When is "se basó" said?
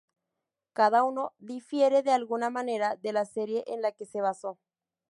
4.07-4.57